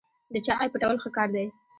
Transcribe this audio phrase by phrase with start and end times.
[0.33, 1.45] د چا عیب پټول ښه کار دی.